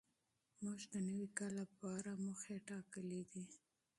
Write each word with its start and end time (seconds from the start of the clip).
موږ 0.63 0.79
د 0.93 0.95
نوي 1.09 1.27
کال 1.37 1.51
لپاره 1.61 2.09
اهداف 2.15 2.59
ټاکلي 2.69 3.21
دي. 3.31 3.45